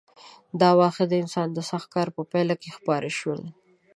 [0.59, 3.41] دا واښه د انسان د سخت کار په پایله کې خپاره شول.